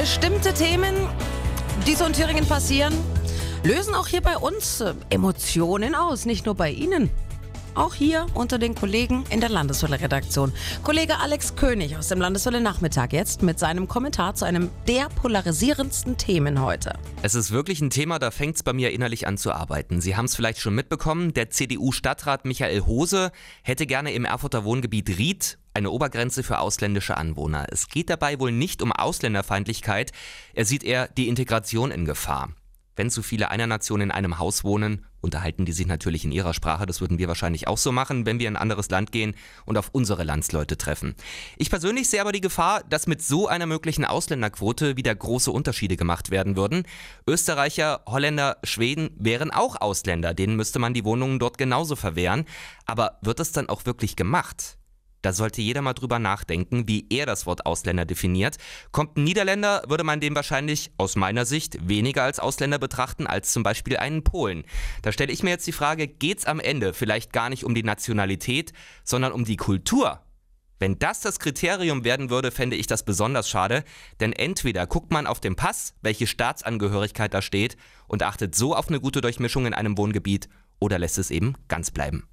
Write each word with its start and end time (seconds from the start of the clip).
Bestimmte 0.00 0.54
Themen, 0.54 0.94
die 1.86 1.94
so 1.94 2.06
in 2.06 2.14
Thüringen 2.14 2.46
passieren, 2.46 2.94
lösen 3.64 3.94
auch 3.94 4.06
hier 4.06 4.22
bei 4.22 4.38
uns 4.38 4.80
äh, 4.80 4.94
Emotionen 5.10 5.94
aus, 5.94 6.24
nicht 6.24 6.46
nur 6.46 6.54
bei 6.54 6.70
Ihnen. 6.70 7.10
Auch 7.74 7.92
hier 7.92 8.24
unter 8.32 8.58
den 8.58 8.74
Kollegen 8.74 9.24
in 9.28 9.40
der 9.40 9.50
Landeswelle-Redaktion. 9.50 10.54
Kollege 10.84 11.18
Alex 11.18 11.54
König 11.54 11.98
aus 11.98 12.08
dem 12.08 12.18
Landeswelle-Nachmittag 12.18 13.12
jetzt 13.12 13.42
mit 13.42 13.58
seinem 13.58 13.88
Kommentar 13.88 14.34
zu 14.34 14.46
einem 14.46 14.70
der 14.88 15.10
polarisierendsten 15.10 16.16
Themen 16.16 16.62
heute. 16.62 16.94
Es 17.20 17.34
ist 17.34 17.50
wirklich 17.50 17.82
ein 17.82 17.90
Thema, 17.90 18.18
da 18.18 18.30
fängt 18.30 18.56
es 18.56 18.62
bei 18.62 18.72
mir 18.72 18.92
innerlich 18.92 19.26
an 19.26 19.36
zu 19.36 19.52
arbeiten. 19.52 20.00
Sie 20.00 20.16
haben 20.16 20.24
es 20.24 20.34
vielleicht 20.34 20.60
schon 20.60 20.74
mitbekommen, 20.74 21.34
der 21.34 21.50
CDU-Stadtrat 21.50 22.46
Michael 22.46 22.86
Hose 22.86 23.32
hätte 23.62 23.84
gerne 23.84 24.14
im 24.14 24.24
Erfurter 24.24 24.64
Wohngebiet 24.64 25.18
Ried 25.18 25.58
eine 25.74 25.90
Obergrenze 25.90 26.42
für 26.42 26.58
ausländische 26.58 27.16
Anwohner. 27.16 27.66
Es 27.70 27.88
geht 27.88 28.10
dabei 28.10 28.38
wohl 28.40 28.52
nicht 28.52 28.82
um 28.82 28.92
Ausländerfeindlichkeit, 28.92 30.12
er 30.54 30.64
sieht 30.64 30.84
eher 30.84 31.08
die 31.08 31.28
Integration 31.28 31.90
in 31.90 32.04
Gefahr. 32.04 32.50
Wenn 32.96 33.08
zu 33.08 33.22
viele 33.22 33.50
einer 33.50 33.66
Nation 33.66 34.02
in 34.02 34.10
einem 34.10 34.38
Haus 34.38 34.62
wohnen, 34.62 35.06
unterhalten 35.22 35.64
die 35.64 35.72
sich 35.72 35.86
natürlich 35.86 36.24
in 36.24 36.32
ihrer 36.32 36.52
Sprache. 36.52 36.84
Das 36.84 37.00
würden 37.00 37.18
wir 37.18 37.28
wahrscheinlich 37.28 37.68
auch 37.68 37.78
so 37.78 37.92
machen, 37.92 38.26
wenn 38.26 38.38
wir 38.38 38.48
in 38.48 38.56
ein 38.56 38.62
anderes 38.62 38.90
Land 38.90 39.12
gehen 39.12 39.34
und 39.64 39.78
auf 39.78 39.90
unsere 39.92 40.24
Landsleute 40.24 40.76
treffen. 40.76 41.14
Ich 41.56 41.70
persönlich 41.70 42.10
sehe 42.10 42.20
aber 42.20 42.32
die 42.32 42.40
Gefahr, 42.40 42.82
dass 42.84 43.06
mit 43.06 43.22
so 43.22 43.48
einer 43.48 43.66
möglichen 43.66 44.04
Ausländerquote 44.04 44.98
wieder 44.98 45.14
große 45.14 45.50
Unterschiede 45.50 45.96
gemacht 45.96 46.30
werden 46.30 46.56
würden. 46.56 46.82
Österreicher, 47.26 48.02
Holländer, 48.06 48.58
Schweden 48.64 49.10
wären 49.16 49.50
auch 49.50 49.80
Ausländer. 49.80 50.34
Denen 50.34 50.56
müsste 50.56 50.78
man 50.78 50.92
die 50.92 51.04
Wohnungen 51.04 51.38
dort 51.38 51.58
genauso 51.58 51.96
verwehren. 51.96 52.44
Aber 52.86 53.18
wird 53.22 53.40
das 53.40 53.52
dann 53.52 53.68
auch 53.68 53.86
wirklich 53.86 54.16
gemacht? 54.16 54.76
Da 55.22 55.32
sollte 55.32 55.60
jeder 55.60 55.82
mal 55.82 55.92
drüber 55.92 56.18
nachdenken, 56.18 56.88
wie 56.88 57.06
er 57.10 57.26
das 57.26 57.46
Wort 57.46 57.66
Ausländer 57.66 58.04
definiert. 58.04 58.56
Kommt 58.90 59.16
ein 59.16 59.24
Niederländer, 59.24 59.82
würde 59.86 60.04
man 60.04 60.20
den 60.20 60.34
wahrscheinlich 60.34 60.90
aus 60.96 61.16
meiner 61.16 61.44
Sicht 61.44 61.88
weniger 61.88 62.22
als 62.22 62.40
Ausländer 62.40 62.78
betrachten 62.78 63.26
als 63.26 63.52
zum 63.52 63.62
Beispiel 63.62 63.96
einen 63.96 64.24
Polen. 64.24 64.64
Da 65.02 65.12
stelle 65.12 65.32
ich 65.32 65.42
mir 65.42 65.50
jetzt 65.50 65.66
die 65.66 65.72
Frage, 65.72 66.08
geht's 66.08 66.46
am 66.46 66.60
Ende 66.60 66.94
vielleicht 66.94 67.32
gar 67.32 67.50
nicht 67.50 67.64
um 67.64 67.74
die 67.74 67.82
Nationalität, 67.82 68.72
sondern 69.04 69.32
um 69.32 69.44
die 69.44 69.56
Kultur? 69.56 70.20
Wenn 70.78 70.98
das 70.98 71.20
das 71.20 71.38
Kriterium 71.38 72.04
werden 72.04 72.30
würde, 72.30 72.50
fände 72.50 72.74
ich 72.74 72.86
das 72.86 73.04
besonders 73.04 73.50
schade, 73.50 73.84
denn 74.18 74.32
entweder 74.32 74.86
guckt 74.86 75.12
man 75.12 75.26
auf 75.26 75.38
den 75.38 75.54
Pass, 75.54 75.92
welche 76.00 76.26
Staatsangehörigkeit 76.26 77.34
da 77.34 77.42
steht, 77.42 77.76
und 78.08 78.22
achtet 78.22 78.54
so 78.54 78.74
auf 78.74 78.88
eine 78.88 78.98
gute 78.98 79.20
Durchmischung 79.20 79.66
in 79.66 79.74
einem 79.74 79.98
Wohngebiet, 79.98 80.48
oder 80.78 80.98
lässt 80.98 81.18
es 81.18 81.30
eben 81.30 81.52
ganz 81.68 81.90
bleiben. 81.90 82.26